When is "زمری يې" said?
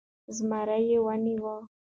0.35-0.97